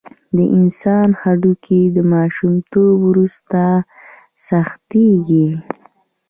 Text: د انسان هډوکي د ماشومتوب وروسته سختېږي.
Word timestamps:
د 0.35 0.37
انسان 0.57 1.09
هډوکي 1.21 1.81
د 1.95 1.97
ماشومتوب 2.13 2.93
وروسته 3.09 3.61
سختېږي. 4.47 5.47